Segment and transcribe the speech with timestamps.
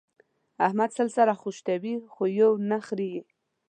[0.65, 3.19] احمد سل سره خيشتوي؛ خو يو نه خرېي.